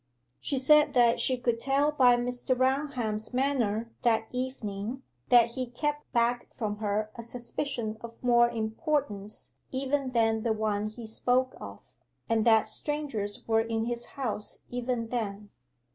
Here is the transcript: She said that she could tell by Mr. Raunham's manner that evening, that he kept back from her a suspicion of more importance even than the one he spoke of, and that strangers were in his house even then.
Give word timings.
She 0.39 0.57
said 0.57 0.95
that 0.95 1.19
she 1.19 1.37
could 1.37 1.59
tell 1.59 1.91
by 1.91 2.15
Mr. 2.17 2.57
Raunham's 2.57 3.35
manner 3.35 3.91
that 4.01 4.25
evening, 4.31 5.03
that 5.29 5.51
he 5.51 5.67
kept 5.67 6.11
back 6.11 6.51
from 6.55 6.77
her 6.77 7.11
a 7.13 7.21
suspicion 7.21 7.99
of 8.01 8.15
more 8.23 8.49
importance 8.49 9.51
even 9.71 10.09
than 10.13 10.41
the 10.41 10.53
one 10.53 10.87
he 10.87 11.05
spoke 11.05 11.55
of, 11.61 11.81
and 12.27 12.45
that 12.45 12.67
strangers 12.67 13.47
were 13.47 13.61
in 13.61 13.85
his 13.85 14.07
house 14.17 14.61
even 14.71 15.09
then. 15.09 15.51